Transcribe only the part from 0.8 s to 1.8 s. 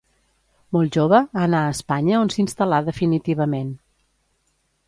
jove anà a